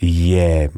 [0.00, 0.72] je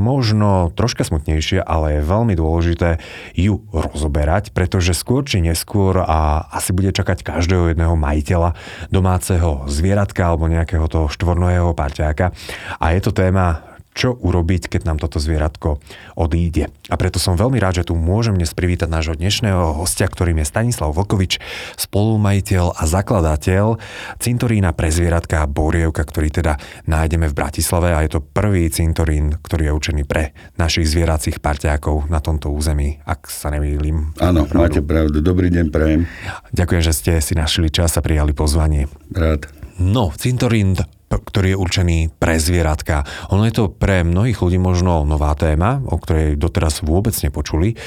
[0.00, 2.96] možno troška smutnejšie, ale je veľmi dôležité
[3.36, 8.56] ju rozoberať, pretože skôr či neskôr a asi bude čakať každého jedného majiteľa
[8.88, 12.32] domáceho zvieratka alebo nejakého toho štvornohého parťáka.
[12.80, 15.78] A je to téma čo urobiť, keď nám toto zvieratko
[16.18, 16.68] odíde.
[16.90, 20.50] A preto som veľmi rád, že tu môžem dnes privítať nášho dnešného hostia, ktorým je
[20.50, 21.38] Stanislav Vlkovič,
[21.78, 23.78] spolumajiteľ a zakladateľ
[24.18, 26.58] cintorína pre zvieratka Borievka, ktorý teda
[26.90, 32.10] nájdeme v Bratislave a je to prvý cintorín, ktorý je určený pre našich zvieracích parťákov
[32.10, 34.12] na tomto území, ak sa nemýlim.
[34.18, 35.22] Áno, máte pravdu.
[35.22, 36.10] Dobrý deň, prajem.
[36.50, 38.90] Ďakujem, že ste si našli čas a prijali pozvanie.
[39.14, 39.46] Rád.
[39.78, 40.74] No, cintorín
[41.22, 43.06] ktorý je určený pre zvieratka.
[43.30, 47.78] Ono je to pre mnohých ľudí možno nová téma, o ktorej doteraz vôbec nepočuli,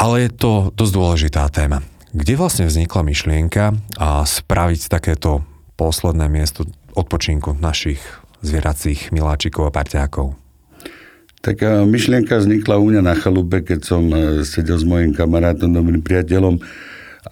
[0.00, 1.84] ale je to dosť dôležitá téma.
[2.10, 3.64] Kde vlastne vznikla myšlienka
[4.00, 5.46] a spraviť takéto
[5.78, 6.66] posledné miesto
[6.98, 8.02] odpočinku našich
[8.42, 10.34] zvieracích miláčikov a parťákov?
[11.40, 16.04] Tak myšlienka vznikla u mňa na chalupe, keď som e, sedel s mojim kamarátom, dobrým
[16.04, 16.60] priateľom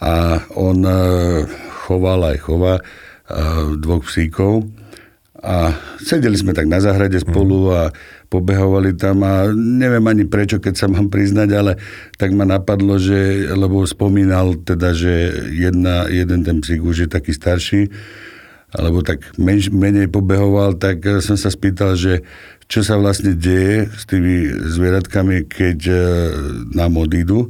[0.01, 0.93] a on e,
[1.85, 2.75] choval aj chová
[3.77, 4.65] dvoch psíkov
[5.39, 5.71] a
[6.03, 7.95] sedeli sme tak na záhrade spolu a
[8.27, 11.73] pobehovali tam a neviem ani prečo, keď sa mám priznať, ale
[12.19, 17.31] tak ma napadlo, že, lebo spomínal teda, že jedna, jeden ten psík už je taký
[17.31, 17.87] starší,
[18.75, 22.27] alebo tak menš, menej pobehoval, tak som sa spýtal, že
[22.69, 26.01] čo sa vlastne deje s tými zvieratkami, keď e,
[26.77, 27.49] nám odídu.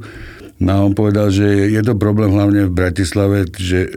[0.59, 3.89] No a on povedal, že je to problém hlavne v Bratislave, že e,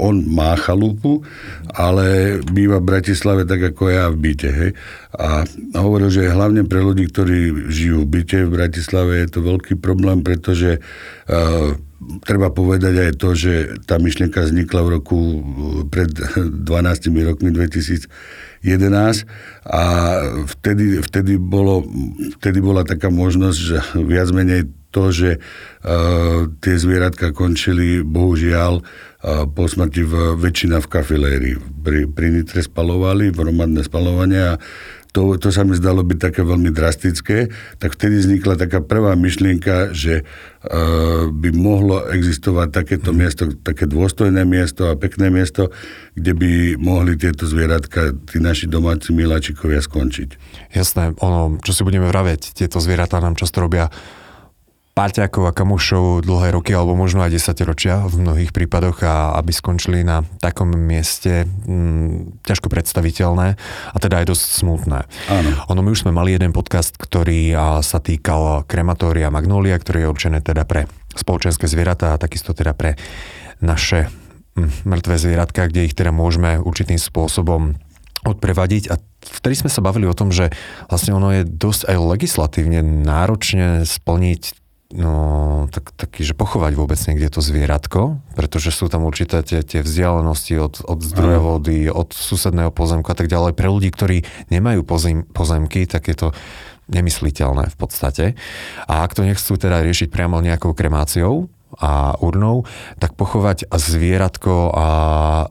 [0.00, 1.20] on má chalupu,
[1.76, 4.48] ale býva v Bratislave tak ako ja v byte.
[4.48, 4.70] Hej?
[5.20, 5.44] A
[5.76, 10.24] hovoril, že hlavne pre ľudí, ktorí žijú v byte v Bratislave je to veľký problém,
[10.24, 11.76] pretože uh,
[12.24, 13.52] treba povedať aj to, že
[13.84, 15.38] tá myšlienka vznikla v roku e,
[15.88, 16.64] pred 12
[17.28, 18.08] rokmi 2011
[19.68, 19.82] a
[20.48, 21.84] vtedy, vtedy, bolo,
[22.40, 29.50] vtedy bola taká možnosť, že viac menej to, že uh, tie zvieratka končili bohužiaľ uh,
[29.50, 31.56] po smrti v, väčšina v kafilérii.
[31.58, 34.62] Pri, pri nitre spalovali, hromadné spalovanie a
[35.14, 37.46] to, to sa mi zdalo byť také veľmi drastické,
[37.78, 43.16] tak vtedy vznikla taká prvá myšlienka, že uh, by mohlo existovať takéto mm.
[43.16, 45.70] miesto, také dôstojné miesto a pekné miesto,
[46.18, 46.50] kde by
[46.82, 50.58] mohli tieto zvieratka, tí naši domáci miláčikovia skončiť.
[50.74, 53.94] Jasné, ono, čo si budeme vraveť, tieto zvieratá nám často robia
[54.94, 59.50] parťákov a kamušov dlhé roky alebo možno aj 10 ročia v mnohých prípadoch a aby
[59.50, 63.58] skončili na takom mieste m, mm, ťažko predstaviteľné
[63.90, 65.00] a teda aj dosť smutné.
[65.26, 65.50] Áno.
[65.74, 67.50] Ono my už sme mali jeden podcast, ktorý
[67.82, 70.86] sa týkal krematória Magnolia, ktorý je určené teda pre
[71.18, 72.94] spoločenské zvieratá a takisto teda pre
[73.58, 74.06] naše
[74.54, 77.74] mm, mŕtve zvieratka, kde ich teda môžeme určitým spôsobom
[78.24, 80.48] odprevadiť a vtedy sme sa bavili o tom, že
[80.88, 84.63] vlastne ono je dosť aj legislatívne náročne splniť
[84.94, 89.82] no, tak, taký, že pochovať vôbec niekde to zvieratko, pretože sú tam určité tie, tie
[89.82, 93.58] vzdialenosti od, od zdroja vody, od susedného pozemku a tak ďalej.
[93.58, 94.22] Pre ľudí, ktorí
[94.54, 96.28] nemajú pozem, pozemky, tak je to
[96.86, 98.24] nemysliteľné v podstate.
[98.86, 102.62] A ak to nechcú teda riešiť priamo nejakou kremáciou a urnou,
[103.02, 104.86] tak pochovať zvieratko a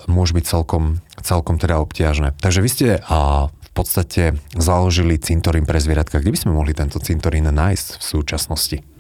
[0.08, 2.40] môže byť celkom, celkom teda obťažné.
[2.40, 6.22] Takže vy ste a v podstate založili cintorín pre zvieratka.
[6.22, 8.93] Kde by sme mohli tento cintorín nájsť v súčasnosti?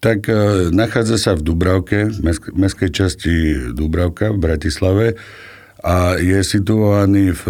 [0.00, 0.34] Tak e,
[0.72, 2.18] nachádza sa v Dubravke, v
[2.56, 3.34] mestskej časti
[3.76, 5.06] Dubravka v Bratislave
[5.80, 7.44] a je situovaný v,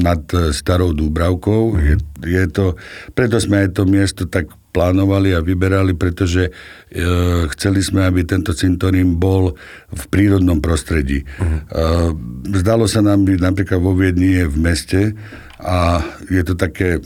[0.00, 0.20] nad
[0.52, 1.76] starou Dubravkou.
[1.76, 1.80] Mm.
[1.80, 2.64] Je, je to,
[3.12, 6.52] preto sme aj to miesto tak plánovali a vyberali, pretože e,
[7.56, 9.56] chceli sme, aby tento cintorín bol
[9.90, 11.24] v prírodnom prostredí.
[11.40, 11.44] Mm.
[11.44, 11.56] E,
[12.62, 15.00] zdalo sa nám byť napríklad vo Viedni je v meste
[15.58, 17.02] a je to také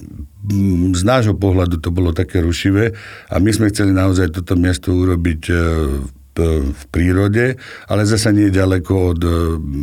[0.93, 2.91] z nášho pohľadu to bolo také rušivé
[3.31, 5.55] a my sme chceli naozaj toto miesto urobiť e,
[6.33, 7.61] v prírode,
[7.93, 9.31] ale zase nie ďaleko od e,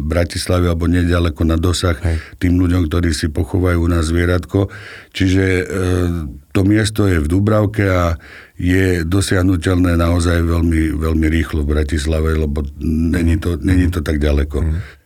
[0.10, 2.18] Bratislavy alebo nie ďaleko na dosah Hej.
[2.42, 4.74] tým ľuďom, ktorí si pochovajú na zvieratko.
[5.14, 5.64] Čiže e,
[6.50, 8.18] to miesto je v Dubravke a
[8.58, 14.66] je dosiahnutelné naozaj veľmi, veľmi rýchlo v Bratislave, lebo není to, není to tak ďaleko.
[14.66, 14.99] Mm.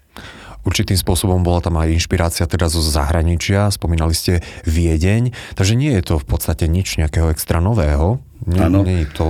[0.64, 6.04] Určitým spôsobom bola tam aj inšpirácia teda zo zahraničia, spomínali ste Viedeň, takže nie je
[6.04, 8.24] to v podstate nič nejakého extra nového.
[8.44, 9.26] Nie, nie je to...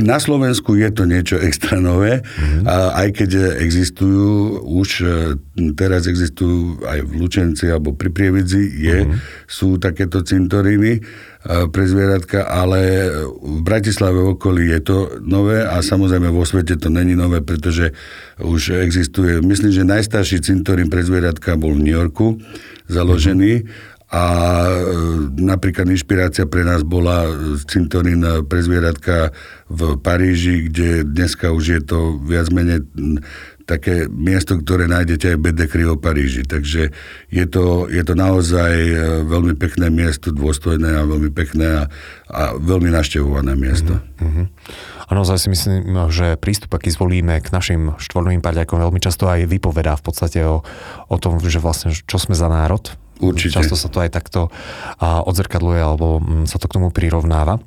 [0.00, 2.64] Na Slovensku je to niečo extra nové, mm-hmm.
[2.64, 3.30] a aj keď
[3.60, 5.36] existujú, už e,
[5.76, 9.20] teraz existujú aj v Lučenci alebo pri Prievidzi, je, mm-hmm.
[9.44, 11.00] sú takéto cintoríny e,
[11.68, 17.12] pre zvieratka, ale v Bratislave okolí je to nové a samozrejme vo svete to není
[17.12, 17.92] nové, pretože
[18.40, 22.40] už existuje, myslím, že najstarší cintorín pre zvieratka bol v New Yorku
[22.88, 24.24] založený mm-hmm a
[24.68, 24.78] e,
[25.40, 27.24] napríklad inšpirácia pre nás bola
[27.64, 29.32] cintorín pre zvieratka
[29.72, 32.84] v Paríži, kde dneska už je to viac menej
[33.64, 36.44] také miesto, ktoré nájdete aj Bedekry o Paríži.
[36.44, 36.92] Takže
[37.32, 38.94] je to, je to naozaj e,
[39.24, 41.82] veľmi pekné miesto, dôstojné a veľmi pekné a,
[42.28, 43.96] a veľmi naštevované miesto.
[44.20, 44.46] Mm-hmm.
[45.08, 49.48] A naozaj si myslím, že prístup, aký zvolíme k našim štvorným parďakom, veľmi často aj
[49.48, 50.60] vypovedá v podstate o,
[51.08, 52.92] o tom, že vlastne čo sme za národ,
[53.22, 53.62] Určite.
[53.62, 54.50] Často sa to aj takto
[55.00, 57.62] odzrkadluje alebo mm, sa to k tomu prirovnáva.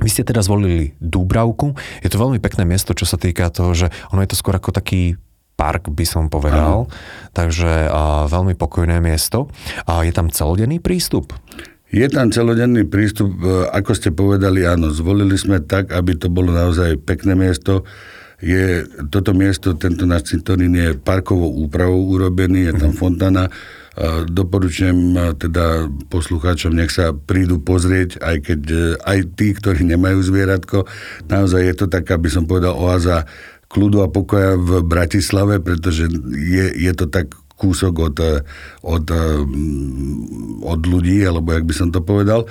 [0.00, 1.76] Vy ste teda zvolili Dúbravku.
[2.02, 4.74] Je to veľmi pekné miesto, čo sa týka toho, že ono je to skôr ako
[4.74, 5.14] taký
[5.54, 6.90] park, by som povedal.
[6.90, 6.92] Ano.
[7.30, 9.46] Takže a, veľmi pokojné miesto.
[9.86, 11.30] A je tam celodenný prístup?
[11.94, 16.50] Je tam celodenný prístup, e, ako ste povedali, áno, zvolili sme tak, aby to bolo
[16.50, 17.86] naozaj pekné miesto.
[18.42, 18.82] Je,
[19.14, 22.98] toto miesto, tento náš cintorín je parkovou úpravou urobený, je tam mm-hmm.
[22.98, 23.46] fontana,
[24.26, 30.82] Doporučujem teda poslucháčom, nech sa prídu pozrieť, aj keď e, aj tí, ktorí nemajú zvieratko.
[31.30, 33.22] Naozaj je to taká, by som povedal, oáza
[33.70, 38.42] kľudu a pokoja v Bratislave, pretože je, je to tak kúsok od, e,
[38.82, 39.24] od, e,
[40.66, 42.50] od ľudí, alebo jak by som to povedal.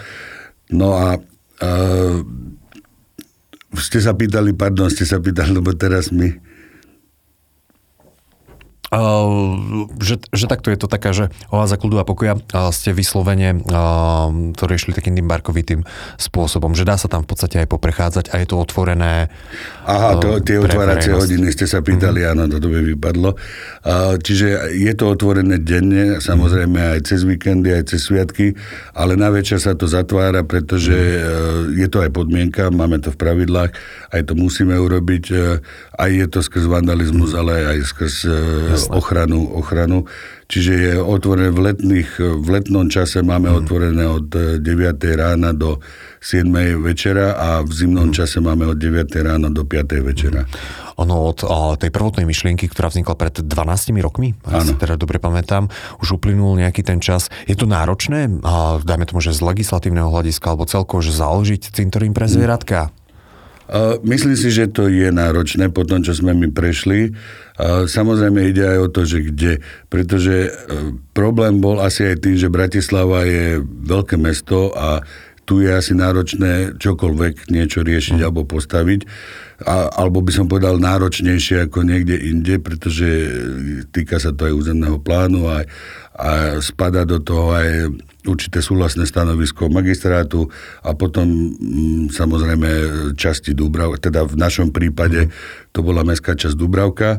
[0.72, 1.20] No a,
[1.60, 1.70] a
[3.84, 6.43] ste sa pýtali, pardon, ste sa pýtali, lebo teraz mi Uh,
[9.98, 12.38] že, že takto je to taká, že oáza kľudu a pokoja
[12.70, 13.66] ste vyslovene
[14.54, 15.82] to riešili takým tým barkovitým
[16.22, 19.34] spôsobom, že dá sa tam v podstate aj poprechádzať a je to otvorené.
[19.90, 22.44] Aha, to, tie otváracie hodiny ste sa pýtali, mm-hmm.
[22.46, 23.30] áno, to by vypadlo.
[24.22, 28.54] Čiže je to otvorené denne, samozrejme aj cez víkendy, aj cez sviatky,
[28.94, 31.82] ale na večer sa to zatvára, pretože mm-hmm.
[31.82, 33.72] je to aj podmienka, máme to v pravidlách,
[34.14, 35.58] aj to musíme urobiť, uh,
[35.98, 37.42] aj je to skrz vandalizmus, mm-hmm.
[37.42, 38.16] ale aj skrz
[38.92, 40.10] ochranu, ochranu.
[40.52, 43.56] Čiže je otvorené v, letných, v letnom čase máme mm.
[43.64, 44.62] otvorené od 9.
[44.62, 45.80] Eh, rána do
[46.20, 46.46] 7.
[46.84, 48.16] večera a v zimnom mm.
[48.16, 49.08] čase máme od 9.
[49.24, 50.04] rána do 5.
[50.06, 50.44] večera.
[50.46, 50.84] Mm.
[51.02, 53.50] Ono od o, tej prvotnej myšlienky, ktorá vznikla pred 12
[54.06, 55.66] rokmi, ak si teda dobre pamätám,
[56.06, 57.34] už uplynul nejaký ten čas.
[57.50, 62.14] Je to náročné, a dajme tomu, že z legislatívneho hľadiska alebo celkovo, že založiť cintorín
[62.14, 62.94] pre zvieratka?
[64.04, 67.16] Myslím si, že to je náročné po tom, čo sme my prešli.
[67.88, 69.64] Samozrejme ide aj o to, že kde.
[69.88, 70.52] Pretože e,
[71.16, 75.06] problém bol asi aj tým, že Bratislava je veľké mesto a
[75.44, 78.26] tu je asi náročné čokoľvek niečo riešiť mm.
[78.26, 79.06] alebo postaviť.
[79.64, 83.08] A, alebo by som povedal náročnejšie ako niekde inde, pretože
[83.96, 85.64] týka sa to aj územného plánu a,
[86.20, 87.68] a spada do toho aj
[88.24, 90.48] určité súhlasné stanovisko magistrátu
[90.84, 92.70] a potom m, mm, samozrejme
[93.20, 95.28] časti Dúbrav, teda v našom prípade
[95.74, 97.18] to bola mestská časť Dubravka.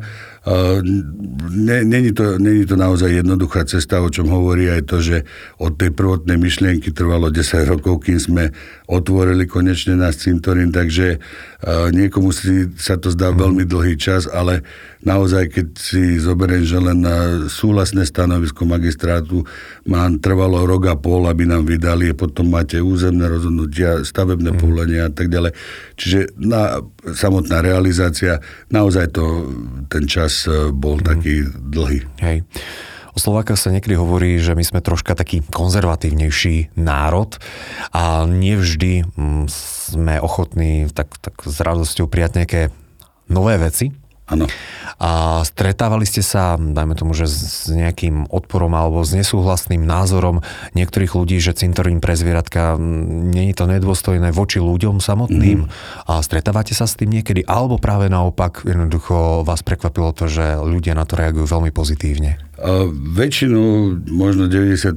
[1.64, 5.16] Není to, není to naozaj jednoduchá cesta, o čom hovorí aj to, že
[5.58, 8.44] od tej prvotnej myšlienky trvalo 10 rokov, kým sme
[8.86, 11.18] otvorili konečne náš cintorín, takže
[11.90, 14.62] niekomu si sa to zdá veľmi dlhý čas, ale
[15.02, 19.42] naozaj, keď si zoberiem, že len na súhlasné stanovisko magistrátu
[19.88, 24.58] má trvalo rok a pol, aby nám vydali, a potom máte územné rozhodnutia, stavebné mm.
[24.58, 25.52] povolenia a tak ďalej.
[25.98, 26.80] Čiže na
[27.14, 29.50] samotná realizácia naozaj to,
[29.90, 31.04] ten čas e, bol mm.
[31.04, 32.00] taký dlhý.
[32.20, 32.46] Hej.
[33.14, 37.38] O Slovákach sa niekedy hovorí, že my sme troška taký konzervatívnejší národ
[37.94, 39.46] a nevždy mm,
[39.94, 42.60] sme ochotní tak, tak s radosťou prijať nejaké
[43.30, 43.94] nové veci.
[44.24, 44.48] Áno.
[44.96, 50.40] A stretávali ste sa, dajme tomu, že s nejakým odporom alebo s nesúhlasným názorom
[50.72, 55.68] niektorých ľudí, že cintorín pre zvieratka nie je to nedôstojné voči ľuďom samotným.
[55.68, 55.70] Mm.
[56.08, 57.44] A stretávate sa s tým niekedy?
[57.44, 62.40] Alebo práve naopak jednoducho vás prekvapilo to, že ľudia na to reagujú veľmi pozitívne?
[62.54, 63.60] A väčšinu,
[64.14, 64.94] možno 95%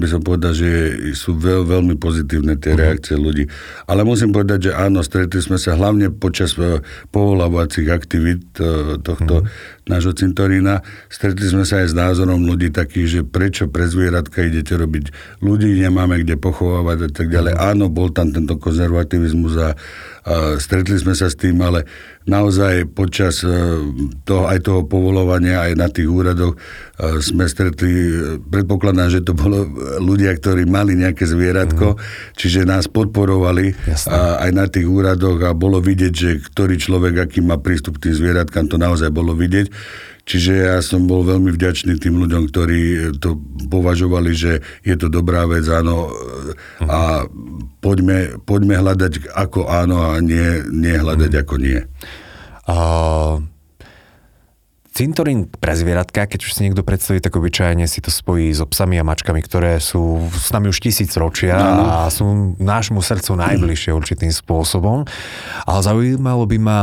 [0.00, 2.80] by som povedal, že sú veľ, veľmi pozitívne tie uh-huh.
[2.80, 3.44] reakcie ľudí.
[3.84, 6.80] Ale musím povedať, že áno, stretli sme sa hlavne počas e,
[7.12, 9.84] povolávacích aktivít e, tohto uh-huh.
[9.84, 10.80] nášho cintorína.
[11.12, 15.38] Stretli sme sa aj s názorom ľudí takých, že prečo pre zvieratka idete robiť.
[15.44, 17.52] Ľudí nemáme kde pochovávať a tak ďalej.
[17.52, 17.68] Uh-huh.
[17.68, 19.76] Áno, bol tam tento konzervativizmus a,
[20.24, 21.84] a stretli sme sa s tým, ale
[22.24, 23.44] naozaj počas
[24.24, 26.56] toho, aj toho povolovania, aj na tých úradoch
[27.20, 27.92] sme stretli,
[28.48, 29.68] predpokladám, že to bolo
[30.00, 32.36] ľudia, ktorí mali nejaké zvieratko, mm-hmm.
[32.40, 33.76] čiže nás podporovali
[34.08, 38.08] a, aj na tých úradoch a bolo vidieť, že ktorý človek, aký má prístup k
[38.08, 39.68] tým zvieratkám, to naozaj bolo vidieť.
[40.24, 42.80] Čiže ja som bol veľmi vďačný tým ľuďom, ktorí
[43.20, 43.36] to
[43.68, 46.88] považovali, že je to dobrá vec, áno, uh-huh.
[46.88, 47.00] a
[47.84, 51.44] poďme, poďme hľadať ako áno a nie, nie hľadať uh-huh.
[51.44, 51.80] ako nie.
[52.64, 53.44] Uh,
[54.94, 58.94] Cintorín pre zvieratka, keď už si niekto predstaví, tak obyčajne si to spojí s obsami
[58.94, 61.82] a mačkami, ktoré sú s nami už tisíc ročia no.
[61.82, 65.02] a sú nášmu srdcu najbližšie určitým spôsobom.
[65.66, 66.78] Ale zaujímalo by ma,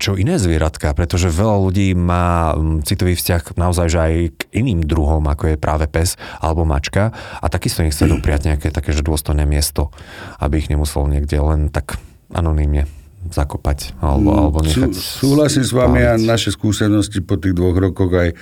[0.00, 2.56] čo iné zvieratka, pretože veľa ľudí má
[2.88, 7.46] citový vzťah naozaj že aj k iným druhom, ako je práve pes alebo mačka a
[7.52, 9.92] takisto nechce dopriať nejaké také že dôstojné miesto,
[10.40, 12.00] aby ich nemusel niekde len tak
[12.32, 12.88] anonymne
[13.30, 14.90] zakopať alebo, mm, alebo nechať...
[14.96, 18.34] Sú, súhlasím s vami a naše skúsenosti po tých dvoch rokoch aj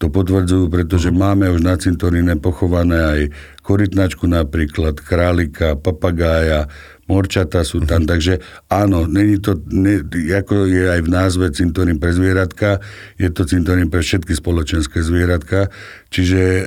[0.00, 1.16] to potvrdzujú, pretože mm.
[1.16, 3.20] máme už na cintoríne pochované aj
[3.60, 6.72] korytnačku napríklad, králika, papagája,
[7.10, 8.12] morčata sú tam, mm-hmm.
[8.14, 8.34] takže
[8.70, 12.78] áno, není to, ne, ako je aj v názve cintorín pre zvieratka,
[13.18, 15.74] je to cintorín pre všetky spoločenské zvieratka,
[16.14, 16.62] čiže e,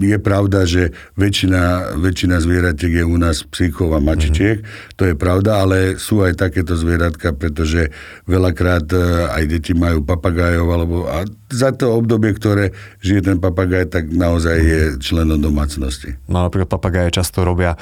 [0.00, 4.96] je pravda, že väčšina, väčšina zvieratiek je u nás psychov a mačičiek, mm-hmm.
[4.96, 7.92] to je pravda, ale sú aj takéto zvieratka, pretože
[8.24, 13.88] veľakrát e, aj deti majú papagájov, alebo a za to obdobie, ktoré žije ten papagaj,
[13.88, 16.14] tak naozaj je členom domácnosti.
[16.30, 17.74] No napríklad papagáje často robia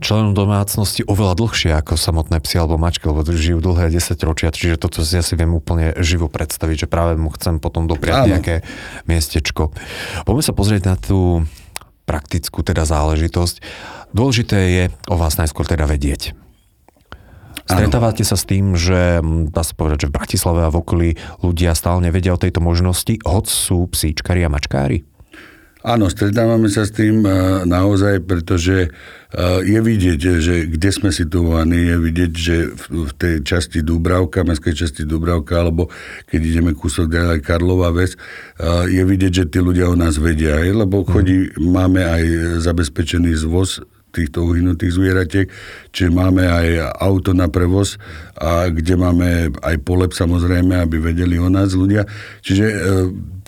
[0.00, 4.80] členom domácnosti oveľa dlhšie ako samotné psy alebo mačky, lebo žijú dlhé 10 ročia, čiže
[4.80, 8.30] toto si ja si viem úplne živo predstaviť, že práve mu chcem potom dopriať Áno.
[8.36, 8.64] nejaké
[9.04, 9.76] miestečko.
[10.24, 11.44] Poďme sa pozrieť na tú
[12.08, 13.62] praktickú teda záležitosť.
[14.10, 16.34] Dôležité je o vás najskôr teda vedieť.
[17.70, 19.22] Stretávate sa s tým, že
[19.54, 23.14] dá sa povedať, že v Bratislave a v okolí ľudia stále nevedia o tejto možnosti,
[23.22, 25.06] hoď sú psíčkari a mačkári?
[25.80, 28.88] Áno, stretávame sa s tým e, naozaj, pretože e,
[29.64, 35.08] je vidieť, že kde sme situovaní, je vidieť, že v tej časti Dúbravka, mestskej časti
[35.08, 35.88] Dúbravka, alebo
[36.28, 40.60] keď ideme kúsok ďalej Karlova ves, e, je vidieť, že tí ľudia o nás vedia,
[40.60, 41.06] lebo mhm.
[41.08, 42.24] chodí, máme aj
[42.60, 43.80] zabezpečený zvoz
[44.12, 45.46] týchto uhynutých zvieratiek,
[45.96, 47.96] čiže máme aj auto na prevoz,
[48.36, 52.04] a kde máme aj polep samozrejme, aby vedeli o nás ľudia.
[52.42, 52.66] Čiže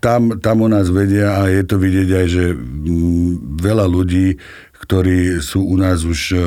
[0.03, 4.35] tam, tam o nás vedia a je to vidieť aj, že mm, veľa ľudí,
[4.83, 6.39] ktorí sú u nás už e,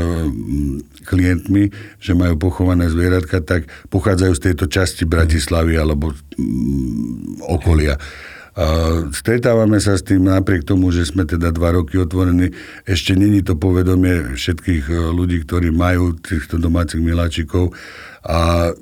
[1.07, 1.71] klientmi,
[2.03, 7.95] že majú pochované zvieratka, tak pochádzajú z tejto časti Bratislavy alebo mm, okolia.
[9.11, 12.55] Stretávame sa s tým napriek tomu, že sme teda dva roky otvorení.
[12.87, 17.75] Ešte není to povedomie všetkých e, ľudí, ktorí majú týchto domácich miláčikov
[18.25, 18.73] a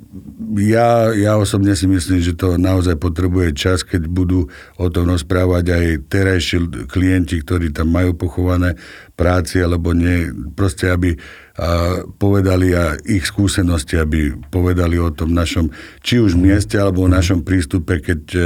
[0.56, 4.48] ja, ja osobne si myslím, že to naozaj potrebuje čas, keď budú
[4.80, 8.80] o tom rozprávať aj terajší klienti, ktorí tam majú pochované
[9.20, 11.20] práci, alebo nie, proste aby
[11.54, 15.70] a povedali a ich skúsenosti, aby povedali o tom našom,
[16.02, 18.40] či už mieste, alebo o našom prístupe, keď e,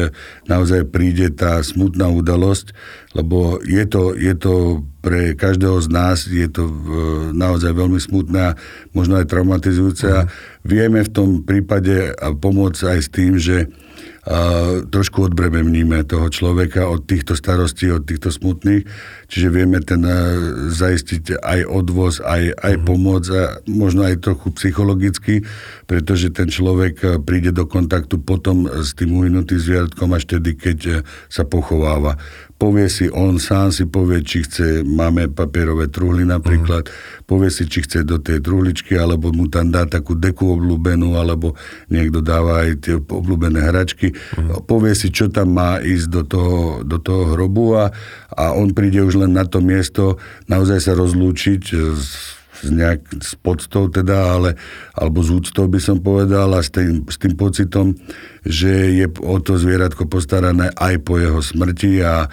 [0.44, 2.76] naozaj príde tá smutná udalosť,
[3.16, 6.72] lebo je to, je to pre každého z nás, je to e,
[7.32, 8.60] naozaj veľmi smutná,
[8.92, 10.24] možno aj traumatizujúca.
[10.24, 10.28] Mm.
[10.68, 13.87] Vieme v tom prípade pomôcť aj s tým, že a
[14.92, 18.84] trošku odbremeníme toho človeka od týchto starostí, od týchto smutných,
[19.24, 20.12] čiže vieme ten e,
[20.68, 22.84] zaistiť aj odvoz, aj, aj mm.
[22.84, 25.34] pomoc a možno aj trochu psychologicky,
[25.88, 30.78] pretože ten človek e, príde do kontaktu potom s tým uhynutým zvieratkom až tedy, keď
[30.84, 30.92] e,
[31.32, 32.20] sa pochováva
[32.58, 37.24] povie si, on sám si povie, či chce, máme papierové truhly napríklad, mm.
[37.24, 41.54] povie si, či chce do tej truhličky, alebo mu tam dá takú deku obľúbenú, alebo
[41.86, 44.10] niekto dáva aj tie obľúbené hračky.
[44.34, 44.66] Mm.
[44.66, 47.94] Povie si, čo tam má ísť do toho, do toho hrobu a,
[48.34, 50.18] a on príde už len na to miesto
[50.50, 51.62] naozaj sa rozlúčiť
[51.94, 54.50] s s, nejak, s podstou teda, ale,
[54.94, 57.94] alebo s úctou by som povedal a s tým, s tým pocitom,
[58.42, 62.26] že je o to zvieratko postarané aj po jeho smrti a,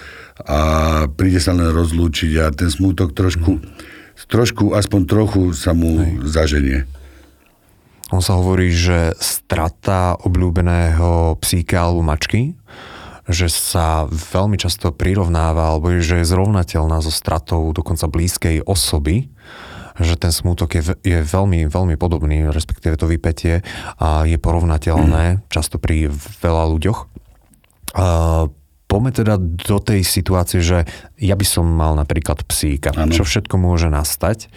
[0.45, 0.59] a
[1.09, 4.25] príde sa len rozlúčiť a ten smútok trošku, mm.
[4.27, 6.11] trošku aspoň trochu sa mu Hej.
[6.25, 6.79] zaženie.
[8.13, 12.53] On sa hovorí, že strata obľúbeného psíka alebo mačky,
[13.25, 19.33] že sa veľmi často prirovnáva, alebo že je zrovnateľná so stratou dokonca blízkej osoby,
[19.99, 23.63] že ten smútok je, je veľmi, veľmi podobný, respektíve to vypetie
[23.99, 25.39] a je porovnateľné mm.
[25.47, 26.11] často pri
[26.43, 26.99] veľa ľuďoch.
[27.95, 28.05] A
[28.85, 30.85] poďme teda do tej situácie, že
[31.19, 33.11] ja by som mal napríklad psíka, ano.
[33.11, 34.51] čo všetko môže nastať.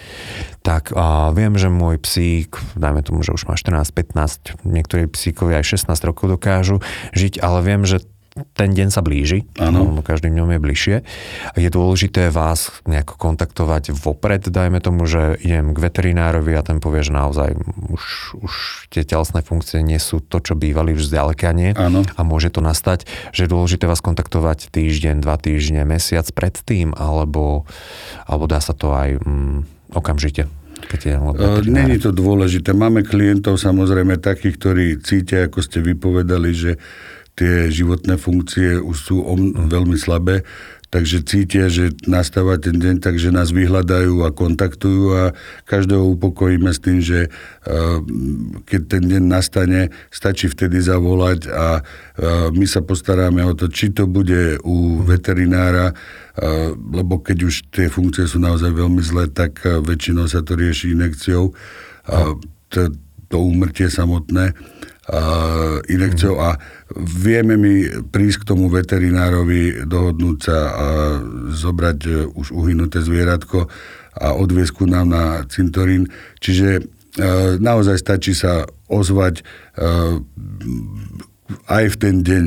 [0.63, 5.81] Tak a viem, že môj psík, dajme tomu, že už má 14-15, niektorí psíkovia aj
[5.81, 6.85] 16 rokov dokážu
[7.17, 8.05] žiť, ale viem, že
[8.55, 9.87] ten deň sa blíži, Áno.
[9.89, 10.97] no, každým dňom je bližšie.
[11.57, 17.07] Je dôležité vás nejako kontaktovať vopred, dajme tomu, že idem k veterinárovi a ten povie,
[17.07, 17.55] že naozaj
[17.91, 18.05] už,
[18.43, 18.53] už
[18.93, 21.73] tie telesné funkcie nie sú to, čo bývali už zďaleka nie.
[21.75, 22.05] Áno.
[22.17, 27.65] A môže to nastať, že je dôležité vás kontaktovať týždeň, dva týždne, mesiac predtým, alebo,
[28.29, 30.51] alebo dá sa to aj mm, okamžite.
[30.79, 32.71] Uh, Není to dôležité.
[32.71, 36.73] Máme klientov samozrejme takých, ktorí cítia, ako ste vypovedali, že
[37.39, 40.43] tie životné funkcie už sú om, veľmi slabé,
[40.89, 45.25] takže cítia, že nastáva ten deň, takže nás vyhľadajú a kontaktujú a
[45.69, 48.01] každého upokojíme s tým, že uh,
[48.65, 53.93] keď ten deň nastane, stačí vtedy zavolať a uh, my sa postaráme o to, či
[53.93, 59.61] to bude u veterinára, uh, lebo keď už tie funkcie sú naozaj veľmi zlé, tak
[59.63, 61.53] väčšinou sa to rieši inekciou.
[62.73, 62.81] To,
[63.29, 64.57] to úmrtie samotné
[65.89, 66.61] inekciou a
[67.01, 70.87] vieme mi prísť k tomu veterinárovi, dohodnúť sa a
[71.49, 73.73] zobrať e, už uhynuté zvieratko
[74.21, 76.13] a odviesť ku nám na cintorín.
[76.45, 76.83] Čiže e,
[77.57, 79.45] naozaj stačí sa ozvať
[81.69, 82.45] aj v ten deň.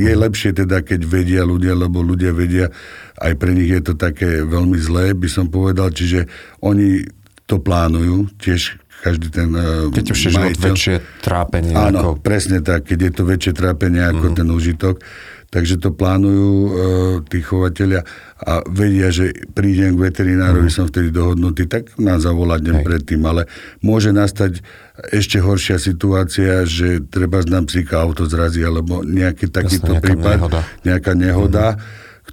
[0.00, 2.72] Je lepšie teda, keď vedia ľudia, lebo ľudia vedia,
[3.20, 6.24] aj pre nich je to také veľmi zlé, by som povedal, čiže
[6.64, 7.04] oni
[7.44, 11.76] to plánujú, tiež každý ten uh, Keď už je väčšie trápenie.
[11.76, 12.24] Áno, ako...
[12.24, 14.36] presne tak, keď je to väčšie trápenie ako mm.
[14.40, 15.04] ten užitok.
[15.52, 16.72] Takže to plánujú uh,
[17.30, 18.02] tí chovateľia
[18.42, 20.74] a vedia, že prídem k veterinárovi, mm.
[20.74, 23.46] som vtedy dohodnutý, tak nás zavolať deň predtým, ale
[23.78, 24.64] môže nastať
[25.14, 30.60] ešte horšia situácia, že treba nám psíka auto zrazí, alebo nejaký takýto Jasne, prípad, nehoda.
[30.82, 31.80] nejaká nehoda, mm.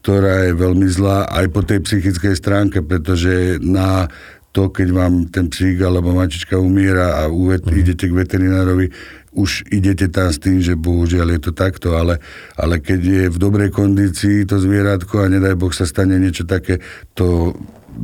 [0.01, 4.09] ktorá je veľmi zlá aj po tej psychickej stránke, pretože na
[4.51, 7.75] to, keď vám ten psík alebo mačička umiera a uvet, mm.
[7.75, 8.91] idete k veterinárovi,
[9.31, 12.19] už idete tam s tým, že bohužiaľ je to takto, ale,
[12.59, 16.83] ale keď je v dobrej kondícii to zvieratko a nedaj Boh sa stane niečo také,
[17.15, 17.55] to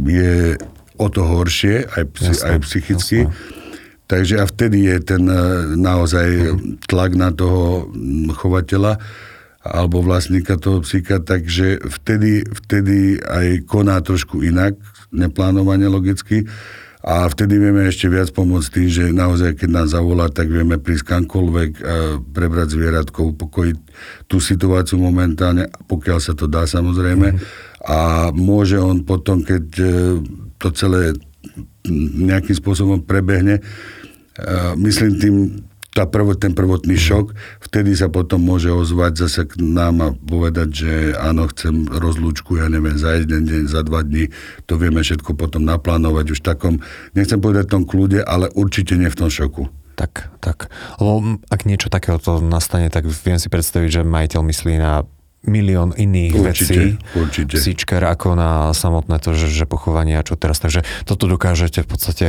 [0.08, 0.56] je
[0.98, 3.20] o to horšie, aj, psi, jasne, aj psychicky.
[3.27, 3.55] Jasne.
[4.07, 5.40] Takže a vtedy je ten e,
[5.75, 6.88] naozaj mm.
[6.88, 7.92] tlak na toho
[8.40, 9.03] chovateľa
[9.68, 14.79] alebo vlastníka toho psíka, takže vtedy, vtedy aj koná trošku inak,
[15.11, 16.46] neplánovane logicky.
[17.07, 21.15] A vtedy vieme ešte viac pomôcť tým, že naozaj, keď nás zavolá, tak vieme prísť
[21.15, 21.72] kamkoľvek,
[22.35, 23.77] prebrať zvieratko, upokojiť
[24.27, 27.31] tú situáciu momentálne, pokiaľ sa to dá samozrejme.
[27.31, 27.67] Mm-hmm.
[27.87, 29.87] A môže on potom, keď e,
[30.59, 31.15] to celé
[32.17, 33.63] nejakým spôsobom prebehne, e,
[34.75, 35.35] myslím tým
[35.98, 37.03] tá prvo, ten prvotný mhm.
[37.10, 37.25] šok,
[37.66, 42.70] vtedy sa potom môže ozvať zase k nám a povedať, že áno, chcem rozlúčku, ja
[42.70, 44.29] neviem, za jeden deň, za dva dní,
[44.70, 46.86] to vieme všetko potom naplánovať už takom,
[47.18, 49.66] nechcem povedať tom kľude, ale určite nie v tom šoku.
[49.98, 50.70] Tak, tak.
[51.01, 55.01] Lebo ak niečo takého to nastane, tak viem si predstaviť, že majiteľ myslí na
[55.42, 56.77] milión iných určite, vecí
[57.18, 57.55] určite.
[57.57, 60.62] psíčker ako na samotné to, že, že pochovanie a čo teraz.
[60.62, 62.25] Takže toto dokážete v podstate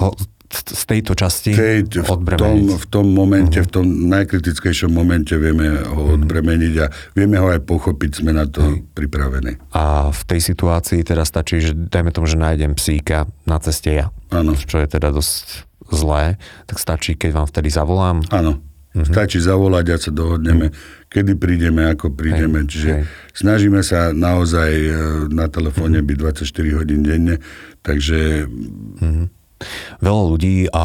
[0.00, 0.16] ho,
[0.50, 3.70] z tejto časti Tej, v, tom, v tom momente, uh-huh.
[3.70, 6.14] v tom najkritickejšom momente vieme ho mhm.
[6.20, 8.82] odbremeniť a vieme ho aj pochopiť, sme na to uh-huh.
[8.90, 9.62] pripravení.
[9.70, 14.10] A v tej situácii teda stačí, že dajme tomu, že nájdem psíka na ceste ja,
[14.34, 14.58] ano.
[14.58, 16.34] čo je teda dosť zlé,
[16.66, 18.26] tak stačí, keď vám vtedy zavolám?
[18.34, 18.58] Áno.
[18.90, 19.06] Uh-huh.
[19.06, 21.06] Stačí zavolať a sa dohodneme, uh-huh.
[21.14, 22.66] kedy prídeme, ako prídeme.
[22.66, 23.04] Hej, Čiže hej.
[23.38, 24.90] snažíme sa naozaj e,
[25.30, 26.10] na telefóne uh-huh.
[26.10, 27.38] byť 24 hodín denne,
[27.86, 29.30] takže uh-huh
[30.00, 30.84] Veľa ľudí a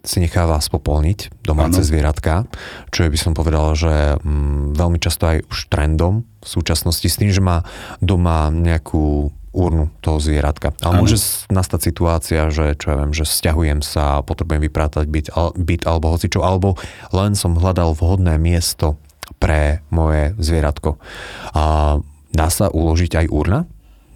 [0.00, 1.88] si necháva spopolniť domáce ano.
[1.88, 2.48] zvieratka,
[2.88, 7.18] čo je by som povedal, že mm, veľmi často aj už trendom v súčasnosti s
[7.20, 7.68] tým, že má
[8.00, 10.72] doma nejakú úrnu toho zvieratka.
[10.80, 11.00] Ale ano.
[11.04, 16.14] môže nastať situácia, že čo ja viem, že stiahujem sa, potrebujem vyprátať byt, byt alebo
[16.14, 16.78] hocičo, alebo
[17.10, 18.96] len som hľadal vhodné miesto
[19.42, 20.96] pre moje zvieratko.
[21.52, 21.98] A
[22.30, 23.66] dá sa uložiť aj urna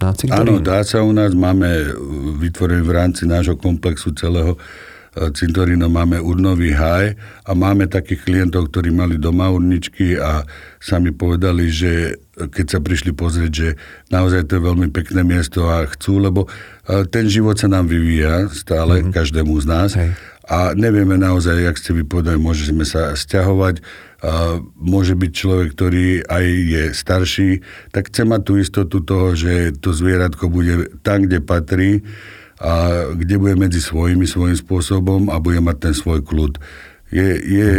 [0.01, 0.41] na cintorín?
[0.41, 1.31] Áno, dá sa u nás.
[1.31, 1.95] Máme
[2.41, 4.59] vytvorený v rámci nášho komplexu celého
[5.15, 7.15] e, cintorínu máme urnový haj
[7.47, 10.43] a máme takých klientov, ktorí mali doma urničky a
[10.77, 13.69] sami povedali, že keď sa prišli pozrieť, že
[14.11, 18.51] naozaj to je veľmi pekné miesto a chcú, lebo e, ten život sa nám vyvíja
[18.51, 19.15] stále, mm-hmm.
[19.15, 19.95] každému z nás.
[19.95, 20.11] Hej.
[20.45, 23.81] A nevieme naozaj, jak ste vypovedali, môžeme sa stiahovať,
[24.77, 27.49] môže byť človek, ktorý aj je starší,
[27.89, 32.05] tak chce mať tú istotu toho, že to zvieratko bude tam, kde patrí
[32.65, 32.73] a
[33.13, 36.57] kde bude medzi svojimi svojím spôsobom a bude mať ten svoj kľud.
[37.13, 37.69] Je, je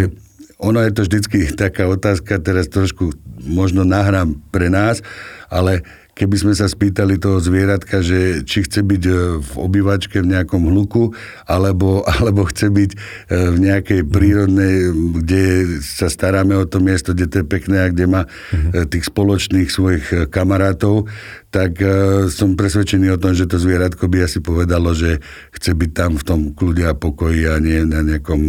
[0.56, 5.02] ono je to vždycky taká otázka, teraz trošku možno nahrám pre nás,
[5.50, 5.82] ale
[6.16, 10.64] keby sme sa spýtali toho zvieratka, že či chce byť e, v obývačke v nejakom
[10.72, 11.12] hluku,
[11.44, 12.98] alebo, alebo chce byť e,
[13.52, 15.44] v nejakej prírodnej, kde
[15.84, 18.88] sa staráme o to miesto, kde to je pekné a kde má mm-hmm.
[18.88, 21.04] tých spoločných svojich kamarátov,
[21.50, 21.80] tak
[22.28, 25.24] som presvedčený o tom, že to zvieratko by asi povedalo, že
[25.56, 28.40] chce byť tam v tom kľude a pokoji a nie na nejakom,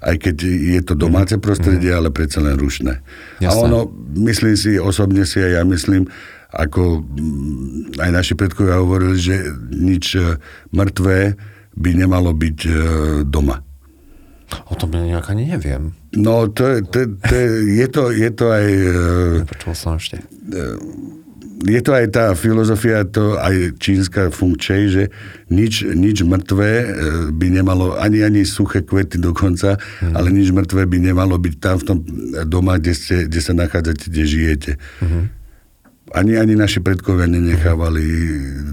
[0.00, 1.42] aj keď je to domáce mhm.
[1.42, 2.10] prostredie, mm-hmm.
[2.10, 3.04] ale predsa len rušné.
[3.42, 3.50] Jasné.
[3.50, 6.08] A ono, myslím si, osobne si aj ja myslím,
[6.50, 9.36] ako mm, aj naši predkovia hovorili, že
[9.70, 10.34] nič e,
[10.74, 11.38] mŕtvé
[11.78, 12.72] by nemalo byť e,
[13.26, 13.62] doma.
[14.66, 15.94] O tom nejak ani neviem.
[16.10, 17.34] No, to, to, to
[17.70, 18.66] je, to, je to aj...
[19.46, 20.26] Nepočul som ešte.
[21.60, 25.02] Je to aj tá filozofia, to aj čínska funkčej, že
[25.52, 26.70] nič, nič mŕtvé
[27.36, 30.16] by nemalo, ani ani suché kvety dokonca, hmm.
[30.16, 31.98] ale nič mŕtvé by nemalo byť tam v tom
[32.48, 34.72] doma, kde, ste, kde sa nachádzate, kde žijete.
[35.04, 35.40] Hmm
[36.14, 38.04] ani, ani naši predkovia nenechávali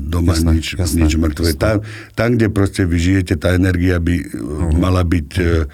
[0.09, 1.53] doma jasné, nič, jasné, nič mŕtve.
[1.53, 1.61] Jasné.
[1.61, 1.75] Tam,
[2.17, 4.73] tam, kde proste vy žijete, tá energia by uh-huh.
[4.73, 5.65] mala byť uh,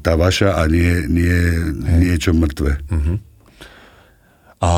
[0.00, 1.36] tá vaša a nie, nie
[2.00, 2.80] niečo mŕtve.
[2.88, 3.20] Uh-huh.
[4.62, 4.70] A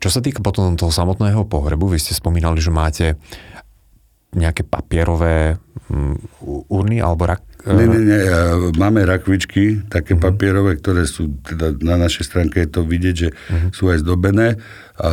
[0.00, 3.06] čo sa týka potom toho samotného pohrebu, vy ste spomínali, že máte
[4.32, 5.60] nejaké papierové
[5.92, 6.16] um,
[6.68, 8.22] urny alebo rak, nie, nie, nie.
[8.78, 10.30] Máme rakvičky, také uh-huh.
[10.30, 13.68] papierové, ktoré sú, teda na našej stránke je to vidieť, že uh-huh.
[13.74, 14.56] sú aj zdobené.
[14.98, 15.10] A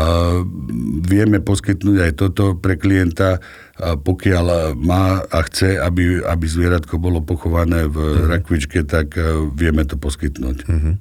[1.04, 3.42] vieme poskytnúť aj toto pre klienta,
[3.82, 8.30] pokiaľ má a chce, aby, aby zvieratko bolo pochované v uh-huh.
[8.38, 9.18] rakvičke, tak
[9.58, 10.58] vieme to poskytnúť.
[10.70, 10.96] Uh-huh.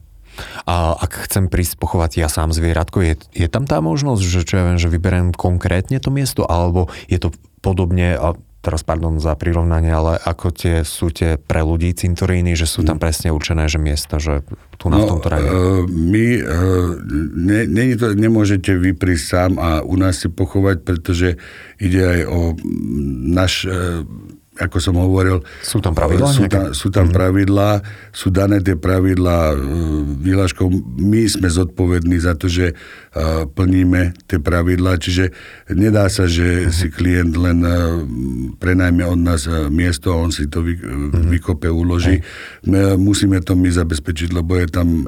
[0.64, 4.55] A ak chcem prísť pochovať ja sám zvieratko, je, je tam tá možnosť, že čo
[4.61, 9.37] ja viem, že vyberiem konkrétne to miesto, alebo je to podobne, a teraz pardon za
[9.37, 13.77] prirovnanie, ale ako tie sú tie pre ľudí cintoríny, že sú tam presne určené, že
[13.77, 14.40] miesta, že
[14.81, 15.44] tu na no, tomto rade.
[15.44, 16.90] Uh, my, uh,
[17.37, 21.37] ne, ne, to, nemôžete vy prísť sám a u nás si pochovať, pretože
[21.77, 22.40] ide aj o
[23.37, 24.09] náš uh,
[24.55, 25.43] ako som hovoril...
[25.67, 26.31] Sú tam pravidlá?
[26.31, 27.19] Sú tam, sú tam mm-hmm.
[27.19, 27.71] pravidlá,
[28.14, 29.57] sú dané tie pravidlá e,
[30.23, 30.71] výlažkou.
[30.95, 35.35] My sme zodpovední za to, že uh, plníme tie pravidlá, čiže
[35.75, 36.75] nedá sa, že mm-hmm.
[36.75, 38.03] si klient len uh,
[38.62, 41.35] prenajme od nás miesto a on si to vy, mm-hmm.
[41.35, 42.23] vykope, uloží.
[42.71, 45.03] My, musíme to my zabezpečiť, lebo je tam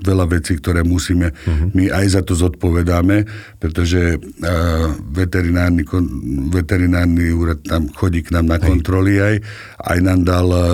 [0.00, 1.70] veľa vecí, ktoré musíme, mm-hmm.
[1.76, 3.24] my aj za to zodpovedáme,
[3.60, 5.84] pretože uh, veterinárny,
[6.50, 9.44] veterinárny úrad tam chodí k nám na kontroly aj,
[9.84, 10.64] aj nám dal uh,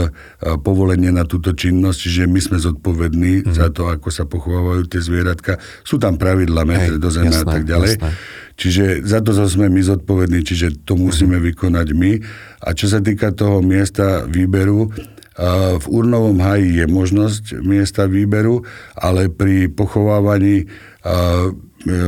[0.62, 3.54] povolenie na túto činnosť, čiže my sme zodpovední mm-hmm.
[3.54, 5.58] za to, ako sa pochovávajú tie zvieratka.
[5.82, 7.98] Sú tam pravidla, metre do zeme a tak ďalej.
[7.98, 8.44] Jasné.
[8.56, 11.48] Čiže za to sme my zodpovední, čiže to musíme mm-hmm.
[11.52, 12.12] vykonať my.
[12.64, 14.88] A čo sa týka toho miesta výberu,
[15.76, 18.64] v urnovom haji je možnosť miesta výberu,
[18.96, 20.64] ale pri pochovávaní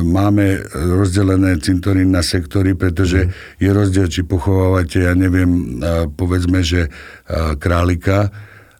[0.03, 3.31] máme rozdelené cintorín na sektory, pretože mm.
[3.62, 5.79] je rozdiel, či pochovávate, ja neviem,
[6.17, 6.88] povedzme, že
[7.61, 8.33] králika,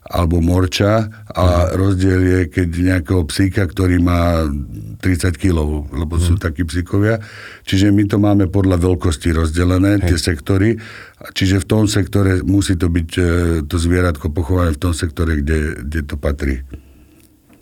[0.09, 1.05] alebo morča
[1.37, 4.49] a rozdiel je, keď nejakého psíka, ktorý má
[5.05, 6.23] 30 kg, lebo mm.
[6.25, 6.43] sú mhm.
[6.43, 7.21] takí psíkovia.
[7.69, 10.09] Čiže my to máme podľa veľkosti rozdelené, Hej.
[10.09, 10.81] tie sektory.
[11.19, 13.23] Čiže v tom sektore musí to byť e,
[13.67, 16.63] to zvieratko pochované v tom sektore, kde, kde to patrí.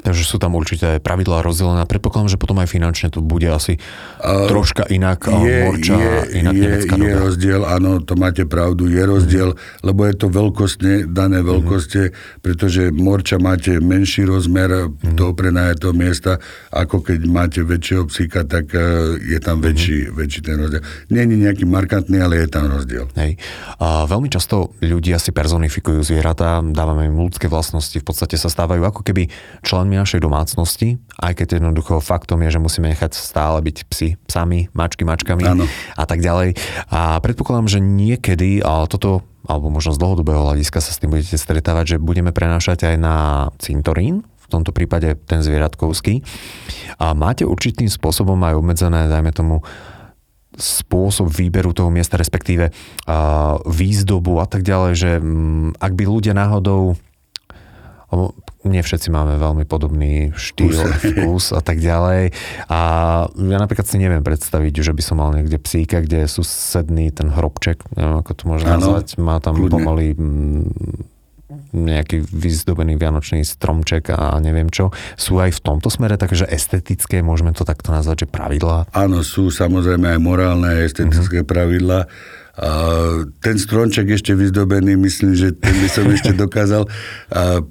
[0.07, 1.83] Takže sú tam určité pravidlá rozdelené.
[1.91, 3.83] Predpokladám, že potom aj finančne to bude asi
[4.23, 5.27] uh, troška inak.
[5.27, 6.15] Je, morča, je,
[6.47, 9.83] inak je, je rozdiel, áno, to máte pravdu, je rozdiel, mm.
[9.83, 11.47] lebo je to veľkostne, dané mhm.
[11.51, 12.15] veľkoste, mm.
[12.39, 15.19] pretože morča máte menší rozmer mm.
[15.19, 16.39] toho prenajatého miesta,
[16.71, 19.65] ako keď máte väčšieho psíka, tak uh, je tam mm.
[19.67, 20.87] väčší, väčší ten rozdiel.
[21.11, 23.11] Nie je nejaký markantný, ale je tam rozdiel.
[23.19, 23.43] Hej.
[23.83, 28.87] A veľmi často ľudia si personifikujú zvieratá, dávame im ľudské vlastnosti, v podstate sa stávajú
[28.87, 29.35] ako keby
[29.67, 34.69] členmi našej domácnosti, aj keď jednoducho faktom je, že musíme nechať stále byť psi psami,
[34.77, 35.65] mačky mačkami ano.
[35.97, 36.55] a tak ďalej.
[36.93, 41.39] A predpokladám, že niekedy a toto alebo možno z dlhodobého hľadiska sa s tým budete
[41.39, 43.17] stretávať, že budeme prenášať aj na
[43.63, 46.23] cintorín, v tomto prípade ten zvieratkovský.
[46.99, 49.63] A máte určitým spôsobom aj obmedzené, dajme tomu,
[50.57, 52.73] spôsob výberu toho miesta, respektíve
[53.69, 56.97] výzdobu a tak ďalej, že um, ak by ľudia náhodou
[58.67, 62.35] nie všetci máme veľmi podobný štýl, vkus a tak ďalej.
[62.69, 62.81] A
[63.31, 67.31] ja napríklad si neviem predstaviť, že by som mal niekde psíka, kde je susedný ten
[67.31, 69.73] hrobček, neviem ako to môžem nazvať, má tam kľudne.
[69.73, 70.65] pomaly mm,
[71.77, 74.91] nejaký vyzdobený vianočný stromček a neviem čo.
[75.15, 78.89] Sú aj v tomto smere takže estetické, môžeme to takto nazvať, že pravidlá?
[78.97, 81.49] Áno, sú samozrejme aj morálne a estetické uh-huh.
[81.49, 82.09] pravidlá
[82.57, 82.71] a
[83.45, 86.89] ten stronček ešte vyzdobený, myslím, že ten by som ešte dokázal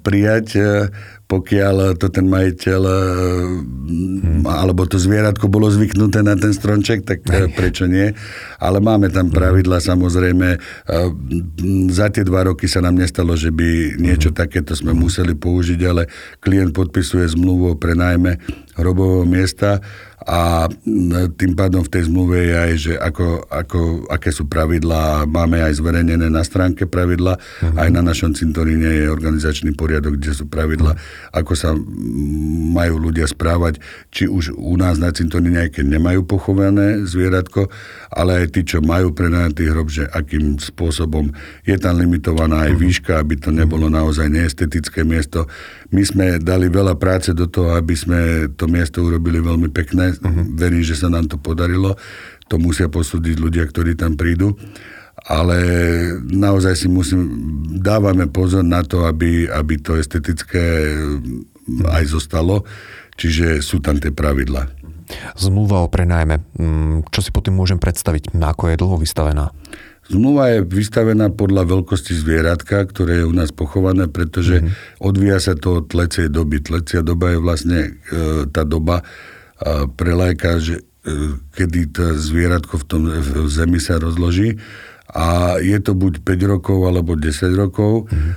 [0.06, 0.46] prijať,
[1.26, 4.46] pokiaľ to ten majiteľ hmm.
[4.46, 7.50] alebo to zvieratko bolo zvyknuté na ten stromček, tak Hej.
[7.50, 8.14] prečo nie?
[8.62, 10.54] Ale máme tam pravidla samozrejme.
[11.90, 14.38] Za tie dva roky sa nám nestalo, že by niečo hmm.
[14.38, 16.06] takéto sme museli použiť, ale
[16.38, 18.38] klient podpisuje zmluvu o prenajme
[18.78, 19.82] hrobového miesta
[20.26, 20.66] a
[21.38, 25.22] tým pádom v tej zmluve je aj, že ako, ako, aké sú pravidlá.
[25.22, 27.78] Máme aj zverejnené na stránke pravidla, uh-huh.
[27.78, 31.15] aj na našom cintoríne je organizačný poriadok, kde sú pravidla, uh-huh.
[31.32, 31.72] Ako sa
[32.76, 33.80] majú ľudia správať,
[34.12, 37.68] či už u nás na cintoríne, keď nemajú pochované zvieratko,
[38.12, 41.32] ale aj tí, čo majú prenajatý hrob, že akým spôsobom
[41.64, 42.82] je tam limitovaná aj uh-huh.
[42.84, 45.48] výška, aby to nebolo naozaj neestetické miesto.
[45.94, 50.44] My sme dali veľa práce do toho, aby sme to miesto urobili veľmi pekné Uh-huh.
[50.56, 51.94] Verím, že sa nám to podarilo.
[52.50, 54.54] To musia posúdiť ľudia, ktorí tam prídu.
[55.26, 55.58] Ale
[56.22, 57.26] naozaj si musím,
[57.82, 61.90] dávame pozor na to, aby, aby to estetické uh-huh.
[61.90, 62.62] aj zostalo.
[63.16, 64.70] Čiže sú tam tie pravidla.
[65.38, 66.42] Zmluva o prenajme.
[66.58, 68.34] Mm, čo si potom môžem predstaviť?
[68.36, 69.50] Ako je dlho vystavená?
[70.06, 75.02] Zmluva je vystavená podľa veľkosti zvieratka, ktoré je u nás pochované, pretože mm-hmm.
[75.02, 76.62] odvíja sa to od tlecej doby.
[76.62, 77.90] Tlecia doba je vlastne e,
[78.46, 79.02] tá doba,
[79.96, 80.82] pre lajka, že e,
[81.56, 84.60] kedy to zvieratko v tom v zemi sa rozloží
[85.16, 88.04] a je to buď 5 rokov alebo 10 rokov.
[88.12, 88.32] Mm-hmm.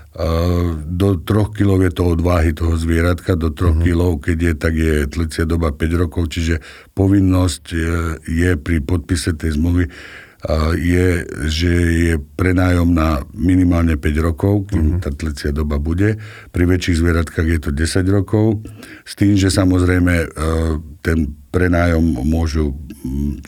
[0.88, 3.84] Do 3 kg je to od váhy toho zvieratka, do 3 mm-hmm.
[3.84, 6.63] kg, keď je, tak je tlecia doba 5 rokov, čiže
[6.96, 7.96] povinnosť je,
[8.32, 9.92] je pri podpise tej zmluvy
[10.80, 11.73] je, že
[12.08, 15.04] je prenájom na minimálne 5 rokov, kým uh-huh.
[15.04, 16.15] tá tlecia doba bude.
[16.56, 18.63] Pri väčších zvieratkách je to 10 rokov,
[19.04, 20.28] s tým, že samozrejme e,
[21.04, 22.71] ten prenájom môžu,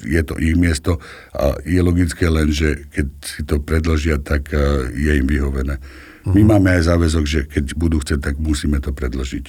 [0.04, 0.99] je to ich miesto
[1.32, 5.80] a je logické len, že keď si to predložia, tak e, je im vyhovené.
[5.80, 6.36] Uh-huh.
[6.36, 6.49] My mhm.
[6.51, 9.47] máme aj záväzok, že keď budú chcieť, tak musíme to predložiť.